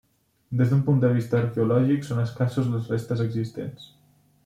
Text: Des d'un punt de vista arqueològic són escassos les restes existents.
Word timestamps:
Des 0.61 0.71
d'un 0.71 0.79
punt 0.87 1.03
de 1.03 1.11
vista 1.17 1.37
arqueològic 1.41 2.09
són 2.09 2.25
escassos 2.25 2.75
les 2.75 2.93
restes 2.97 3.25
existents. 3.31 3.91